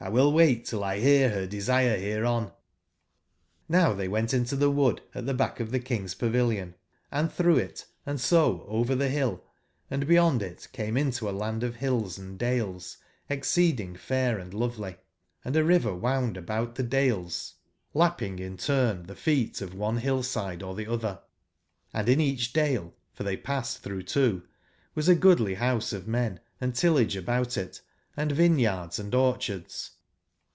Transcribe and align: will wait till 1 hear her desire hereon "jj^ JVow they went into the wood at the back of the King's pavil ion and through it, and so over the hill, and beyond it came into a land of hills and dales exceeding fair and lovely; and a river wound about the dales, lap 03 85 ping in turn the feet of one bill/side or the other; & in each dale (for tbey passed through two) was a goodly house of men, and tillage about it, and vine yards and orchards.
will 0.09 0.33
wait 0.33 0.65
till 0.65 0.79
1 0.81 0.97
hear 0.99 1.29
her 1.29 1.45
desire 1.45 1.95
hereon 1.95 2.47
"jj^ 2.47 2.53
JVow 3.69 3.95
they 3.95 4.07
went 4.07 4.33
into 4.33 4.55
the 4.55 4.69
wood 4.71 4.99
at 5.13 5.27
the 5.27 5.33
back 5.33 5.59
of 5.59 5.69
the 5.71 5.79
King's 5.79 6.15
pavil 6.15 6.51
ion 6.51 6.73
and 7.11 7.31
through 7.31 7.57
it, 7.57 7.85
and 8.03 8.19
so 8.19 8.65
over 8.67 8.93
the 8.95 9.09
hill, 9.09 9.43
and 9.91 10.07
beyond 10.07 10.41
it 10.41 10.67
came 10.73 10.97
into 10.97 11.29
a 11.29 11.31
land 11.31 11.63
of 11.63 11.75
hills 11.75 12.17
and 12.17 12.39
dales 12.39 12.97
exceeding 13.29 13.95
fair 13.95 14.37
and 14.39 14.55
lovely; 14.55 14.97
and 15.45 15.55
a 15.55 15.63
river 15.63 15.93
wound 15.93 16.35
about 16.35 16.75
the 16.75 16.83
dales, 16.83 17.53
lap 17.93 18.17
03 18.17 18.25
85 18.27 18.37
ping 18.37 18.45
in 18.45 18.57
turn 18.57 19.03
the 19.03 19.15
feet 19.15 19.61
of 19.61 19.75
one 19.75 19.99
bill/side 20.01 20.63
or 20.63 20.73
the 20.75 20.87
other; 20.87 21.21
& 21.59 21.93
in 22.07 22.19
each 22.19 22.51
dale 22.53 22.91
(for 23.13 23.23
tbey 23.23 23.41
passed 23.41 23.81
through 23.83 24.01
two) 24.03 24.41
was 24.95 25.07
a 25.07 25.15
goodly 25.15 25.53
house 25.53 25.93
of 25.93 26.07
men, 26.07 26.39
and 26.59 26.73
tillage 26.75 27.15
about 27.15 27.55
it, 27.55 27.79
and 28.17 28.29
vine 28.33 28.59
yards 28.59 28.99
and 28.99 29.15
orchards. 29.15 29.91